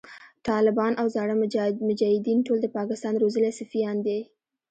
[0.47, 1.35] ټالبان او زاړه
[1.91, 4.19] مجایدین ټول د پاکستان روزلی سفیان دی